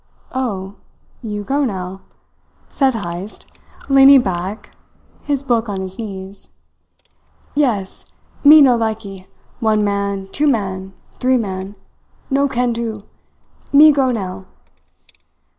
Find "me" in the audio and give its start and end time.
8.43-8.63, 13.71-13.91